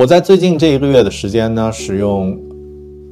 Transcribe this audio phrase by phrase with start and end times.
[0.00, 2.34] 我在最近这一个月的时间呢，使用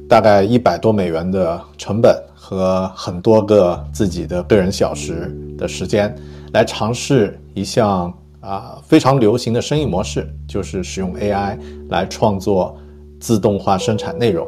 [0.07, 6.15] 大概一百多美元的成本和很多个自己的个人小时的时间，
[6.51, 12.75] 来尝试一项啊非常流行的生意模式，就是使用 AI 来创作
[13.19, 14.47] 自动化生产内容。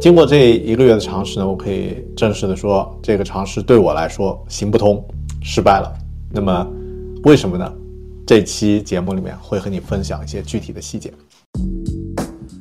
[0.00, 5.04] 经过这一个月的尝试呢，我可以正式的说，这个尝试对我来说行不通，
[5.42, 5.92] 失败了。
[6.32, 6.66] 那么
[7.24, 7.70] 为什么呢？
[8.26, 11.12] 这期节目里面会和你分享一些具体的细节。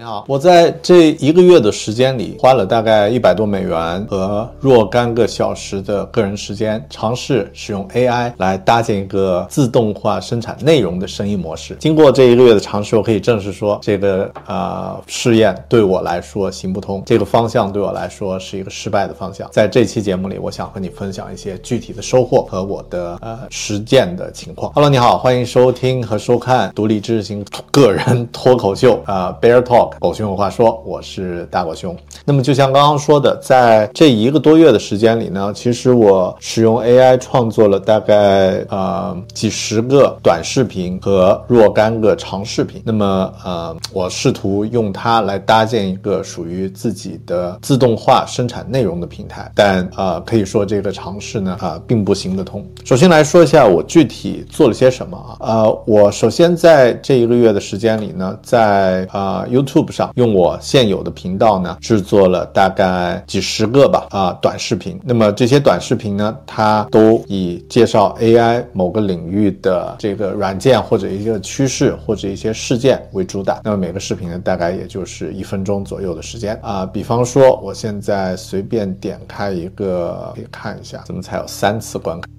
[0.00, 11.76] 你好，我在这一个月的时间里，花了大概一百多美元和若干个小时的个人时间，尝试使用 AI 来搭建一个自动化生产内容的生意模式。
[11.78, 19.50] 经过这一个月的尝试，我可以正式说，这个呃试验对我来说行不通，这个方向对我来说是一个失败的方向。
[19.52, 24.72] 在这期节目里，我想和你分享一些具体的收获和我的呃实践的情况。
[24.72, 29.89] Hello，你好，欢迎收听和收看独立知识型个人脱口秀啊，Bear Talk。
[29.98, 31.96] 狗熊有话说，我是大狗熊。
[32.24, 42.82] 那么就像刚刚说的，在这一个多月的时间里呢，其实我使用 AI 创作了大概呃几十个短视频和若干个长视频。
[42.84, 52.64] 那么呃，我试图用它来搭建一个属于自己的自动化生产内容的平台，但呃，可以说这个尝试呢啊并不行得通。
[52.84, 55.36] 首先来说一下我具体做了些什么啊？
[55.40, 65.00] 呃，我首先在这一个月的时间里呢，在啊 YouTube 上用我现有的频道呢制作了大概几十个吧啊短视频。
[65.04, 73.60] 那么这些短视频呢，它都以介绍 AI 某个领域的这个软件或者一个趋势或者一些事件为主打。
[73.64, 76.84] 那么每个视频呢，大概也就是一分钟左右的时间啊。
[76.86, 82.30] 比方说，我现在随便点开一个，可以看一下，怎么才有三次观看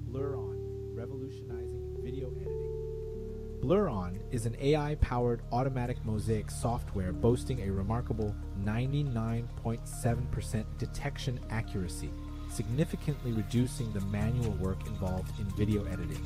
[3.62, 4.01] ？Blur-On
[4.32, 8.34] is an AI-powered automatic mosaic software boasting a remarkable
[8.64, 12.10] 99.7% detection accuracy,
[12.50, 16.24] significantly reducing the manual work involved in video editing.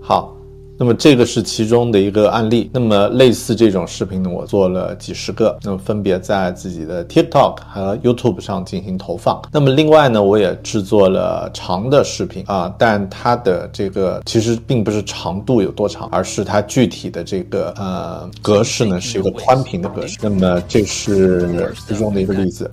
[0.00, 0.34] 好，
[0.80, 2.70] 那么这个是其中的一个案例。
[2.72, 9.42] 那么类似这种视频呢，我做了几十个，那么分别在自己的 TikTok 和 YouTube 上进行投放。
[9.52, 20.18] 那么另外呢，我也制作了长的视频啊，但它的这个其实并不是长度有多长，而是它具体的这个呃格式呢是一个宽屏的格式。
[20.22, 22.70] 那么这是其中的一个例子。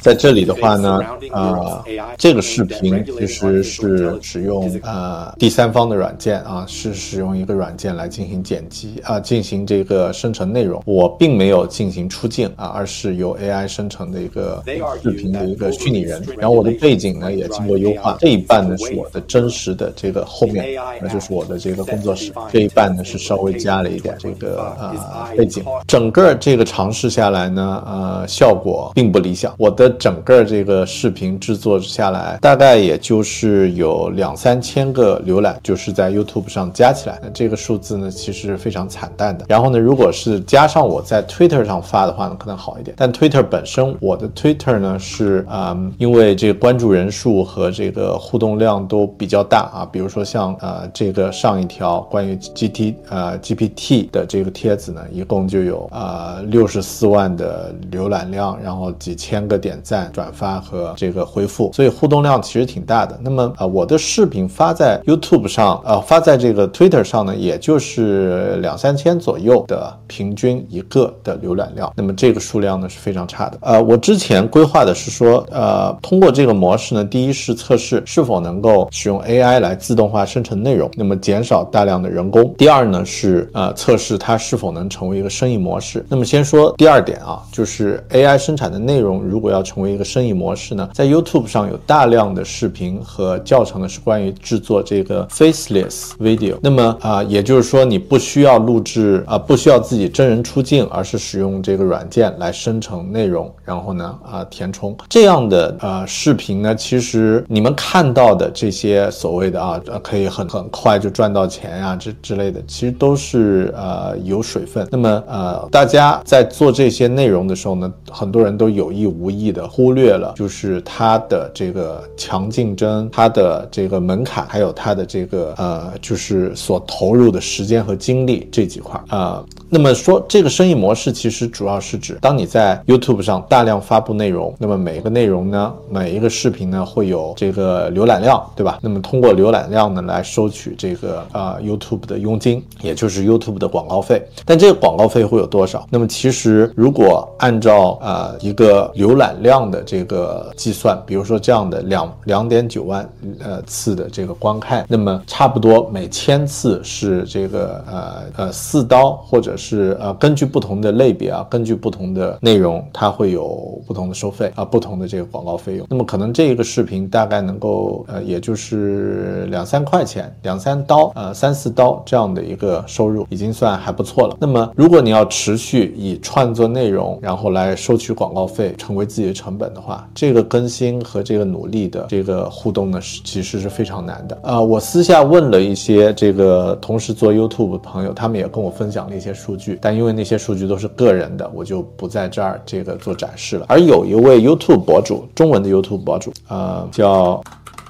[0.00, 0.98] 在这里的话呢，
[1.30, 1.84] 呃，
[2.16, 10.80] 这个视频其实是使用呃第三方的软件啊，是使用一个软件来进行剪辑啊，进行这个生成内容。
[10.86, 14.62] 我并没有进行出镜啊，而是由 AI 生成的一个
[15.02, 16.22] 视频的一个虚拟人。
[16.38, 20.64] 然后我的背景呢也经过优化，这一半呢是我的真实的这个后面，
[21.02, 22.32] 那就是我的这个工作室。
[22.52, 25.64] 这一半呢是稍微加了一点这个呃背景。
[25.88, 29.52] 整个这个尝试下来呢，呃，效果并不理想。
[29.58, 35.58] 我的整个这个视频制作下来，大概也就是有两三千个浏览。
[35.64, 39.46] 就是在 YouTube 上加起来，那这个数字呢其实非常惨淡的。
[39.48, 42.94] 然后呢，如果是加上我在 Twitter 上发的话呢，可能好一点。
[42.96, 63.18] 但 Twitter 本身，我的 Twitter 呢是啊、因为这个关注人数和这个互动量都比较大啊，比如说像呃这个上一条关于 GT 呃 GPT 的这个帖子呢，一共就有啊六十四万的浏览量，然后几千个点赞、转发和这个回复，所以互动量其实挺大的。
[63.22, 73.58] 那么呃我的视频发在 YouTube 上，呃发在这个 Twitter 上呢，也就是两三千左右的平均一个的浏览量，那么这个数量呢是非常差的。
[73.60, 86.04] 呃，我之前规划的是说，呃，通过这个模式呢，第一是测试是否能够使用 AI 来自动化生成内容，那么减少大量的人工；第二呢是呃测试它是否能成为一个生意模式。
[86.08, 96.56] 那么先说第二点啊，就是 AI 生产的内容如果要成为一个生意模式呢，在 YouTube 上有大量的视频和教程呢是关于制作这个 faceless video。
[96.60, 114.86] 那么啊、也就是说你不需要录制啊、不需要自己真人出镜，而是使用这个软件来生成内容，然后呢啊、填充这样的呃视频呢，其实你们看到的这些所谓的啊呃可以很很快就赚到钱呀、这之类的，其实都是呃有水分。
[114.90, 138.78] 那么呃大家在做这些内容的时候呢，很多人都有意无意的忽略了，就是它的这个强竞争，它的这个门槛，还有它的这这个呃就是所投入的时间和精力这几块啊、那么说这个生意模式其实主要是指，当你在 YouTube 上大量发布内容，那么每一个内容呢，每一个视频呢会有这个浏览量，对吧？
[138.82, 144.22] 那么通过浏览量呢来收取这个呃 YouTube 的佣金，也就是 YouTube 的广告费。
[144.44, 145.86] 但这个广告费会有多少？
[145.90, 153.08] 那么其实如果按照呃一个浏览量的这个计算，比如说这样的两两点九万
[153.40, 165.86] 呃次的这个观看，那么差不多每千次是这个呃呃四刀，或者是呃根据不同的类别啊，根据不同的内容，它会有不同的收费啊，不同的这个广告费用。
[165.90, 174.36] 那么可能这个视频大概能够呃也就是两三块钱，两三刀呃三四刀这样的一个收入，已经算还不错了。
[174.40, 184.38] 那么如果你要持续以创作内容，然后来收取广告费，成为自己的成本的话，这个更新和这个努力的这个互动呢，是其实是非常难的。
[184.42, 193.66] 啊、我私下问了一些这个同时做 YouTube 的朋友，他们也跟我分享了一些数据，但因为那些数据都是个人的，我就不在这儿这个做展示了。
[193.68, 197.40] 而有一位 YouTube 博主，中文的 YouTube 博主，呃，叫。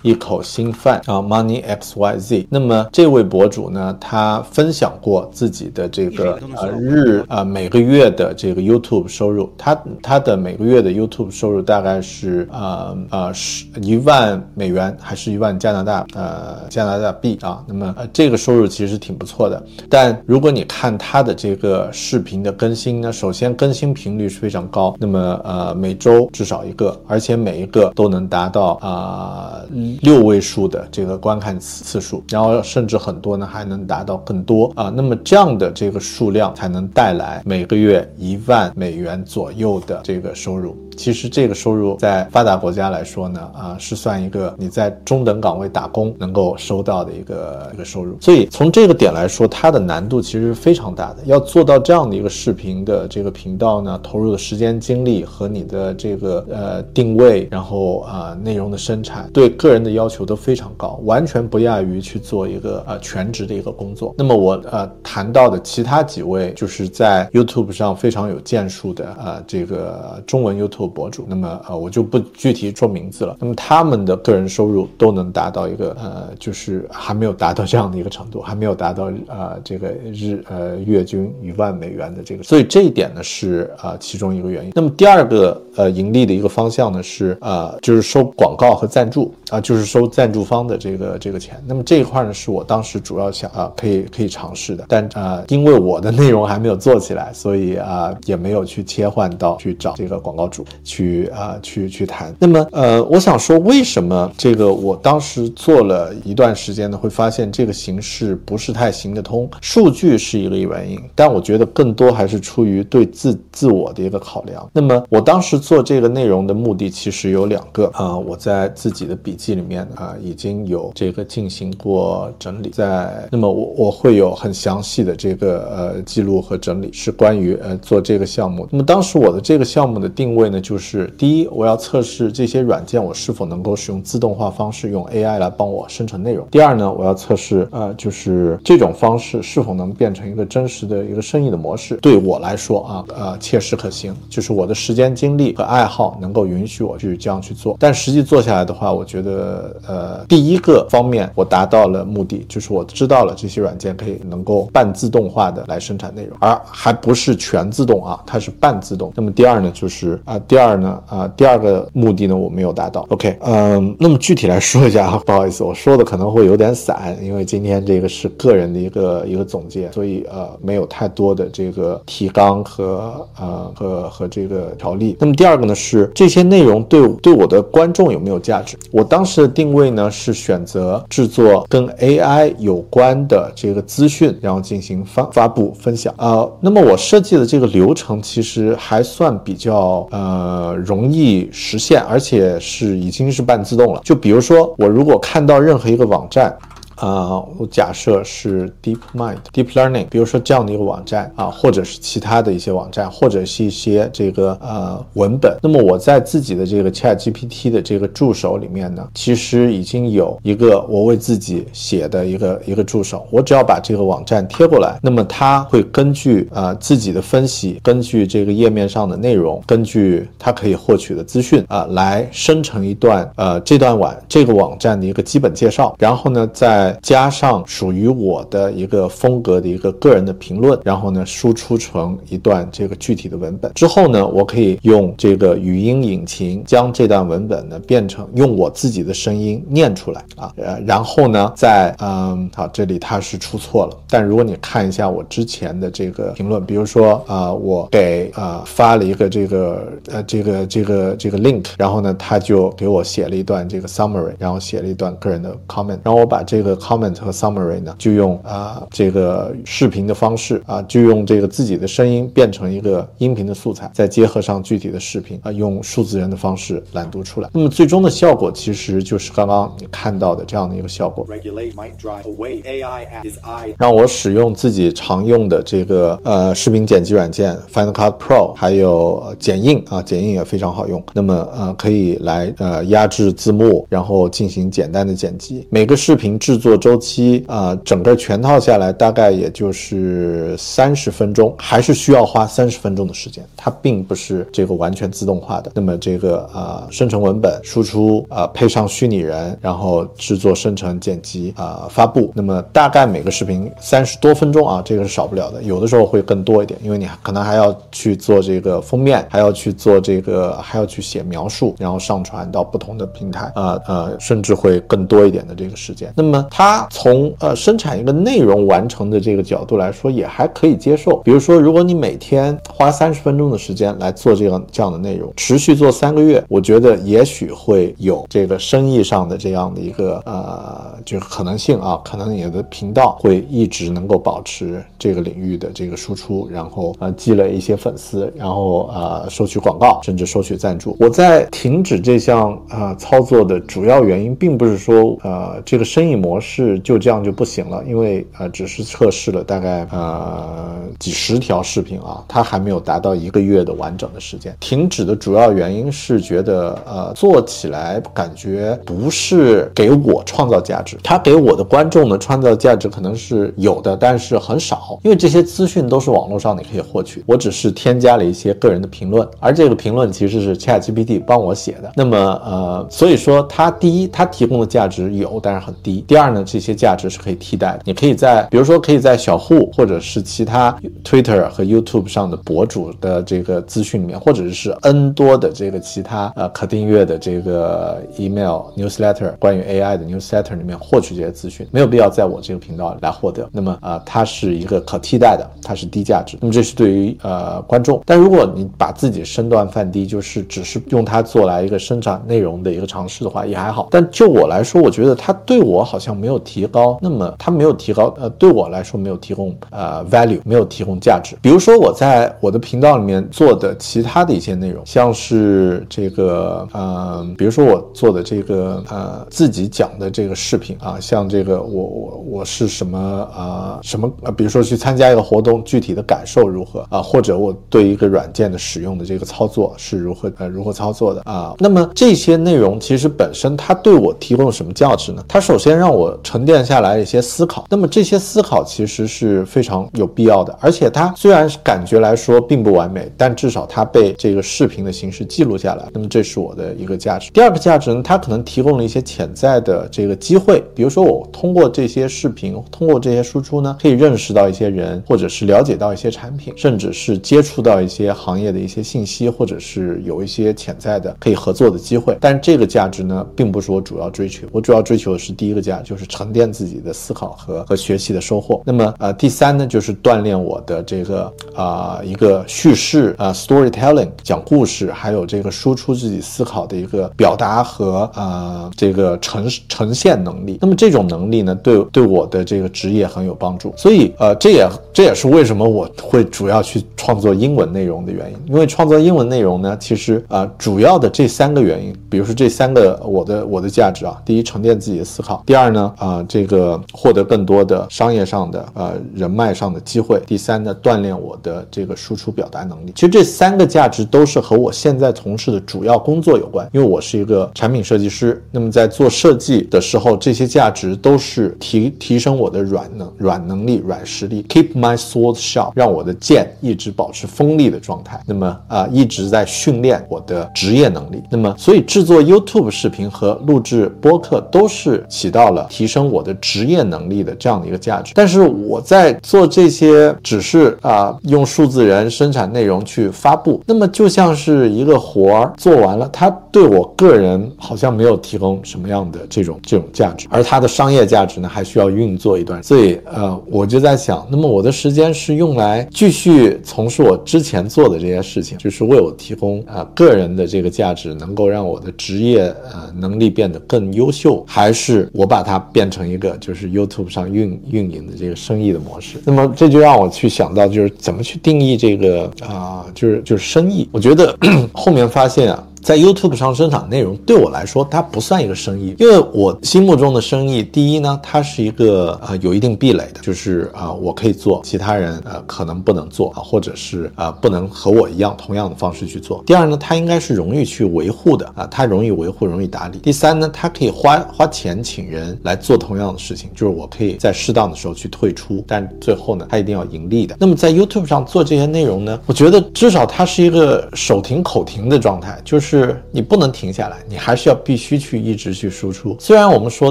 [0.05, 2.47] 一口新饭啊，Money X Y Z。
[2.51, 17.65] 那么这位博主呢，他分享过自己的这个呃日呃每个月的这个 YouTube 收入，他他的每个月的 YouTube 收入大概是呃呃十一万美元，还是一万加拿大呃加拿大币啊？
[17.67, 19.63] 那么呃这个收入其实挺不错的。
[19.89, 29.63] 但如果你看他的这个视频的更新呢，首先更新频率是非常高，那么呃每周至少一个，而且每一个都能达到啊、
[30.03, 34.93] 六位数的这个观看次次数，然后甚至很多呢还能达到更多啊。
[34.95, 40.77] 那么这样的这个数量才能带来每个月一万美元左右的这个收入。
[40.97, 48.17] 其实这个收入在发达国家来说呢，啊是算一个你在中等岗位打工能够收到的一个一个收入。
[48.21, 51.17] 所以从这个点来说，它的难度其实是非常大的。
[51.25, 64.15] 要做到这样的一个视频的这个频道呢，投入的时间精力和你的这个呃定位，然后啊、内容的生产，对个人的要求都非常高，完全不亚于去做一个呃全职的一个工作。
[64.17, 73.37] 那么我呃谈到的其他几位就是在 YouTube 上非常有建树的呃这个中文 YouTube 博主，那么呃我就不具体说名字了。
[73.39, 84.73] 那么他们的个人收入都能达到一个呃就是还没有达到这样的一个程度，还没有达到呃这个日呃月均一万美元的这个，所以这一点呢是呃其中一个原因。
[84.75, 91.63] 那么第二个呃盈利的一个方向呢是呃就是收广告和赞助啊、就是收赞助方的这个这个钱。
[91.65, 102.35] 那么这一块呢是我当时主要想啊、可以可以尝试的，但啊、因为我的内容还没有做起来，所以啊、也没有去切换到去找这个广告主去啊、去去谈。
[102.39, 114.69] 那么呃我想说为什么这个我当时做了一段时间呢，会发现这个形式不是太行得通，数据是一个原因，但我觉得更多还是出于对自自我的一个考量。
[114.73, 128.69] 那么我当时做这个内容的目的其实有两个啊、我在自己的笔记里面啊、已经有这个进行过整理，在那么我我会有很详细的这个呃记录和整理，是关于呃做这个项目。
[128.71, 136.47] 那么当时我的这个项目的定位呢，就是第一，我要测试这些软件我是否能够使用自动化方式用 AI 来帮我生成内容。
[136.51, 147.77] 第二呢，我要测试呃就是这种方式是否能变成一个真实的一个生意的模式，对我来说啊呃切实可行，就是我的时间精力和爱好能够允许我去这样去做。
[147.79, 159.13] 但实际做下来的话，我觉得呃第一个方面我达到了目的，就是我知道了这些软件可以能够半自动化的来生产内容，而还不是全自动啊，它是半自动。
[159.15, 163.07] 那么第二呢，就是啊、第二呢啊、第二个目的呢我没有达到。
[163.11, 175.17] OK，嗯，那么具体来说一下啊， 不好意思，我说的可能会有点散，因为今天这个是个人的一个一个总结，所以呃没有太多的这个提纲和呃和和这个条例。
[175.21, 178.79] 那么第第二个呢是这些内容对对我的观众有没有价值？
[178.91, 186.15] 我当时的定位呢是选择制作跟 AI 有关的这个资讯，然后进行发发布分享。
[186.17, 194.01] 呃，那么我设计的这个流程其实还算比较呃容易实现，而且是已经是半自动了。
[194.03, 196.57] 就比如说，我如果看到任何一个网站。
[196.97, 205.57] 啊、我假设是 DeepMind、Deep Learning，比如说这样的一个网站啊，或者是其他的一些网站，或者是一些这个呃文本。
[205.63, 213.27] 那么我在自己的这个 Chat GPT 的这个助手里面呢，其实已经有一个我为自己写的一个一个助手。
[213.31, 233.73] 我只要把这个网站贴过来，那么它会根据呃自己的分析，根据这个页面上的内容，根据它可以获取的资讯啊、来生成一段呃这段网这个网站的一个基本介绍，然后呢在加上属于我的一个风格的一个个人的评论，然后呢输出成一段这个具体的文本。
[233.75, 267.49] 之后呢，我可以用这个语音引擎将这段文本呢变成用我自己的声音念出来啊，呃，然后呢再嗯好，这里它是出错了，但如果你看一下我之前的这个评论，比如说啊、我给啊、发了一个这个呃这个这个这个 link，然后呢他就给我写了一段这个 summary，然后写了一段个人的 comment，然后我把这个 comment 和 summary 呢就用啊、这个视频的方式啊、就用这个自己的声音变成一个音频的素材，再结合上具体的视频啊、用数字人的方式朗读出来。
[267.53, 271.27] 那么最终的效果其实就是刚刚你看到的这样的一个效果。
[271.29, 281.03] regulate might drive away AI his eye 让我使用自己常用的这个呃视频剪辑软件 Final Cut Pro，还有呃剪映啊，剪映也非常好用。
[281.13, 285.67] 那么呃可以来呃压制字幕，然后进行简单的剪辑。
[285.71, 293.45] 每个视频制作做周期啊、整个全套下来大概也就是三十分钟，还是需要花三十分钟的时间。
[293.55, 295.71] 它并不是这个完全自动化的。
[295.75, 302.33] 那么这个呃生成文本、输出啊、呃配上虚拟人，然后制作、生成、剪辑啊、呃发布。
[302.35, 305.63] 那么大概每个视频三十多分钟啊，这个是少不了的。
[305.63, 316.11] 有的时候会更多一点，因为你可能还要去做这个封面，还要去做这个，还要去写描述，然后上传到不同的平台啊呃甚至会更多一点的这个时间。
[316.17, 321.17] 那么它从呃生产一个内容完成的这个角度来说，也还可以接受。
[321.25, 340.97] 比如说，如果你每天花三十分钟的时间来做这样这样的内容，持续做三个月，我觉得也许会有这个生意上的这样的一个呃，就是可能性啊，可能你的频道会一直能够保持这个领域的这个输出，然后呃积累一些粉丝，然后呃收取广告，甚至收取赞助。
[341.01, 354.55] 我在停止这项呃操作的主要原因，并不是说呃这个生意模式是就这样就不行了，因为呃只是测试了大概呃几十条视频啊，它还没有达到一个月的完整的时间。
[354.61, 371.93] 停止的主要原因是觉得呃做起来感觉不是给我创造价值，它给我的观众呢创造价值可能是有的，但是很少，因为这些资讯都是网络上你可以获取，我只是添加了一些个人的评论，而这个评论其实是 ChatGPT 帮我写的。
[371.97, 393.49] 那么呃，所以说它第一，它提供的价值有，但是很低；第二呢，这些价值是可以替代的，你可以在比如说可以在小户或者是其他 Twitter 和 YouTube 上的博主的这个资讯里面，或者是 N 多的这个其他呃可订阅的这个 email newsletter 关于 AI 的 newsletter 里面获取这些资讯，没有必要在我这个频道来获得。
[393.53, 396.37] 那么啊、呃它是一个可替代的，它是低价值。
[396.41, 403.89] 那么这是对于呃观众，但如果你把自己身段放低，就是只是用它做来一个生产内容的一个尝试的话，也还好。
[403.91, 406.35] 但就我来说，我觉得它对我好像没有。
[406.45, 411.35] 提高，那么它没有提高，呃，对我来说没有提供呃 value，没有提供价值。
[411.41, 422.99] 比如说我在我的频道里面做的其他的一些内容，像是这个呃，比如说我做的这个呃自己讲的这个视频啊，像这个我我我是什么
[423.35, 435.25] 啊什么呃，比如说去参加一个活动，具体的感受如何啊，或者我对一个软件的使用的这个操作是如何呃如何操作的啊，那么这些内容其实本身它对我提供了什么价值呢？
[435.27, 447.31] 它首先让我沉淀下来一些思考，那么这些思考其实是非常有必要的，而且它虽然感觉来说并不完美，但至少它被这个视频的形式记录下来，那么这是我的一个价值。
[447.33, 462.17] 第二个价值呢，它可能提供了一些潜在的这个机会，比如说我通过这些视频，通过这些输出呢，可以认识到一些人，或者是了解到一些产品，甚至是接触到一些行业的一些信息，或者是有一些潜在的可以合作的机会。
[462.21, 468.63] 但这个价值呢，并不是我主要追求，我主要追求的是第一个价，就是沉淀自己的思考和和学习的收获。
[468.65, 480.59] 那么呃，第三呢，就是锻炼我的这个啊、一个叙事啊、storytelling 讲故事，还有这个输出自己思考的一个表达和呃这个呈呈现能力。
[480.61, 483.73] 那么这种能力呢，对对我的这个职业很有帮助。
[483.77, 488.37] 所以呃，这也这也是为什么我会主要去创作英文内容的原因。
[488.47, 502.93] 因为创作英文内容呢，其实啊、呃主要的这三个原因，比如说这三个我的我的价值啊，第一沉淀自己的思考，第二呢啊、这个获得更多的商业上的呃人脉上的机会，第三呢锻炼我的这个输出表达能力。
[502.95, 508.43] 其实这三个价值都是和我现在从事的主要工作有关，因为我是一个产品设计师。
[508.51, 518.21] 那么在做设计的时候，这些价值都是提提升我的软能软能力、软实力，keep my sword sharp，让我的剑一直保持锋利的状态。
[518.27, 521.23] 那么啊、一直在训练我的职业能力。
[521.31, 528.13] 那么所以制作 YouTube 视频和录制播客都是起到了提升我的职业能力的这样的一个价值。
[528.15, 542.63] 但是我在做这些只是啊、用数字人生产内容去发布，那么就像是一个活儿做完了，它对我个人好像没有提供什么样的这种这种价值，而它的商业价值呢，还需要运作一段。
[542.63, 559.19] 所以呃，我就在想，那么我的时间是用来继续从事我之前做的这些事情，就是为我提供啊、个人的这个价值，能够让我的职业呃能力变得更优秀，还是我把它变成一个就是 YouTube 上运运营的这个生意的模式？
[559.25, 563.89] 那么这就让我去想到，就是怎么去定义这个啊、就是就是生意。
[563.93, 564.37] 我觉得
[564.73, 565.67] 后面发现啊。
[565.85, 579.43] 在 YouTube 上生产内容，对我来说，它不算一个生意，因为我心目中的生意，第一呢，它是一个呃有一定壁垒的，就是啊、我可以做，其他人呃可能不能做啊，或者是啊、不能和我一样同样的方式去做。
[579.45, 582.97] 第二呢，它应该是容易去维护的啊，它容易维护，容易打理。
[583.01, 590.35] 第三呢，它可以花花钱请人来做同样的事情，就是我可以在适当的时候去退出，但最后呢，它一定要盈利的。
[590.41, 599.17] 那么在 YouTube 上做这些内容呢，我觉得至少它是一个手停口停的状态，就是是你不能停下来，你还是要必须去一直去输出。
[599.19, 599.91] 虽然我们说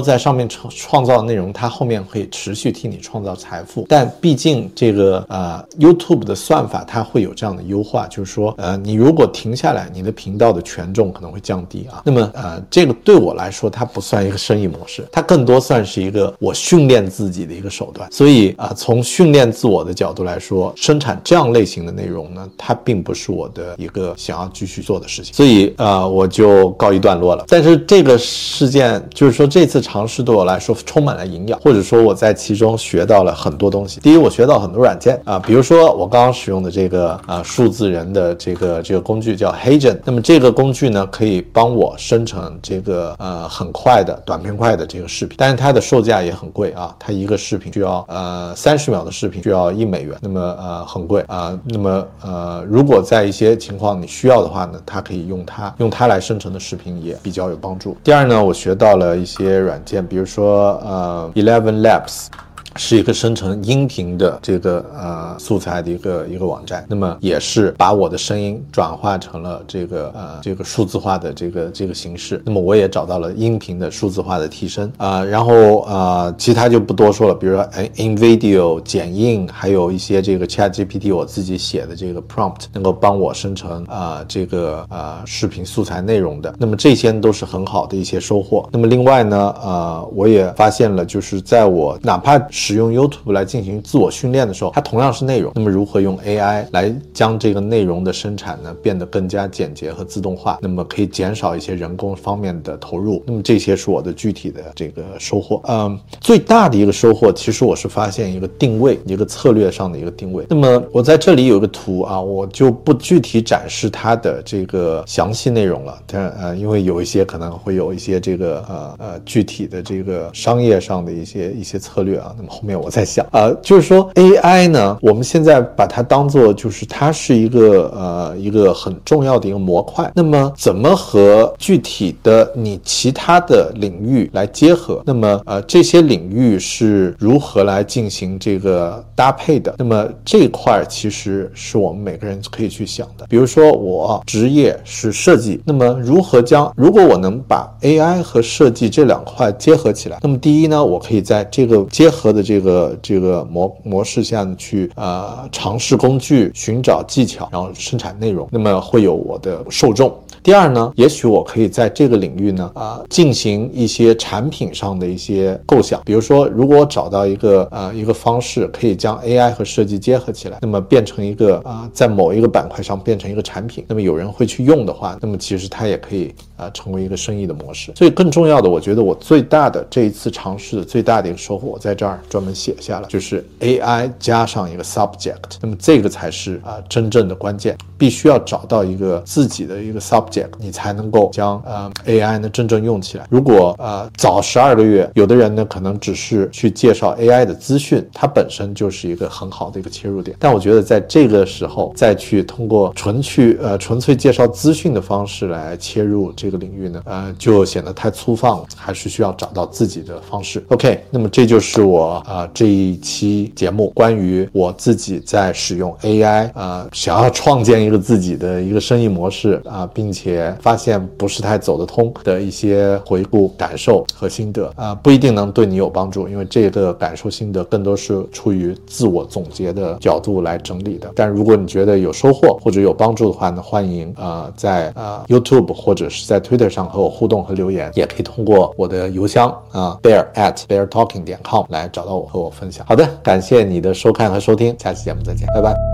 [0.00, 12.02] 在上面创创造的内容，它后面会持续替你创造财富，但毕竟这个呃 YouTube 的算法它会有这样的优化，就是说呃你如果停下来，你的频道的权重可能会降低啊。
[12.04, 18.10] 那么呃这个对我来说，它不算一个生意模式，它更多算是一个我训练自己的一个手段。
[18.10, 25.34] 所以啊、从训练自我的角度来说，生产这样类型的内容呢，它并不是我的一个想要继续做的事情。
[25.34, 27.44] 所以呃我就告一段落了。
[27.48, 34.00] 但是这个事件就是说这次尝试对我来说充满了营养，或者说我在其中学到了很多东西。
[34.00, 57.96] 第一，我学到很多软件啊、比如说我刚刚使用的这个啊、数字人的这个这个工具叫 Hagen，那么这个工具呢可以帮我生成这个呃很快的短平快的这个视频，但是它的售价也很贵啊，它一个视频需要呃三十秒的视频需要一美元，那么呃很贵啊、那么呃如果在一些情况你需要的话呢，它可以用它用它来生成的视频也比较有帮助。
[58.02, 62.26] 第二呢，我学到了一些软件，比如说呃 Eleven Labs。
[62.76, 72.42] 是一个生成音频的这个呃素材的一个一个网站，那么也是把我的声音转化成了这个呃这个数字化的这个这个形式。
[72.44, 86.54] 那么我也找到了音频的数字化的提升啊、然后啊、其他就不多说了，比如说哎 InVideo 剪映，还有一些这个 ChatGPT 我自己写的这个 prompt 能够帮我生成啊、这个啊、视频素材内容的。
[86.58, 88.68] 那么这些都是很好的一些收获。
[88.72, 95.52] 那么另外呢，呃，我也发现了，就是在我哪怕使用 YouTube 来进行自我训练的时候，它同样是内容。
[95.54, 100.58] 那么如何用 AI 来将这个内容的生产呢变得更加简洁和自动化？
[100.62, 103.22] 那么可以减少一些人工方面的投入。
[103.26, 105.60] 那么这些是我的具体的这个收获。
[105.68, 110.46] 嗯，最大的一个收获，其实我是发现一个定位，一个策略上的一个定位。
[110.48, 115.98] 那么我在这里有一个图啊，我就不具体展示它的这个详细内容了。
[116.06, 122.34] 但呃，因为有一些可能会有一些这个呃呃具体的这个商业上的一些一些策略啊。
[122.38, 130.08] 那么后面我在想啊，就是说 AI 呢，我们现在把它当做就是它是一个呃一个很重要的一个模块。
[130.14, 135.02] 那么怎么和具体的你其他的领域来结合？
[135.04, 139.74] 那么呃这些领域是如何来进行这个搭配的？
[139.78, 143.26] 那么这块其实是我们每个人可以去想的。
[143.28, 160.14] 比如说我职业是设计，那么如何将如果我能把 AI 和设计这两块结合起来，那么第一呢，我可以在这个结合的这个这个模模式下去呃尝试工具、寻找技巧，然后生产内容，那么会有我的受众。
[160.44, 166.02] 第二呢，也许我可以在这个领域呢，啊，进行一些产品上的一些构想。
[166.04, 177.90] 比如说，如果我找到一个呃一个方式，可以将 AI 和设计结合起来，那么变成一个啊，在某一个板块上变成一个产品，那么有人会去用的话，那么其实它也可以啊成为一个生意的模式。
[177.96, 190.33] 所以更重要的，我觉得我最大的这一次尝试的最大的一个收获，我在这儿专门写下了，就是 AI 加上一个 subject，那么这个才是啊真正的关键，必须要找到一个自己的一个 subject。
[190.58, 193.26] 你才能够将呃 AI 呢真正用起来。
[193.30, 200.36] 如果呃早十二个月，有的人呢可能只是去介绍 AI 的资讯，它本身就是一个很好的一个切入点。
[200.40, 210.64] 但我觉得在这个时候再去通过纯去呃纯粹介绍资讯的方式来切入这个领域呢，呃就显得太粗放了，还是需要找到自己的方式。
[210.68, 220.23] OK，那么这就是我啊这一期节目关于我自己在使用 AI 啊想要创建一个自己的一个生意模式啊，并且。
[220.24, 231.12] 也发现不是太走得通的一些回顾感受和心得啊，不一定能对你有帮助，因为这个感受心得更多是出于自我总结的角度来整理的。
[231.14, 242.84] 但如果你觉得有收获或者有帮助的话呢，欢迎啊在啊 YouTube 或者是在 Twitter 上和我互动和留言，也可以通过我的邮箱啊 bear at bear talking 点 com 来找到我和我分享。
[242.86, 245.93] 好的，感谢你的收看和收听，下期节目再见，拜拜。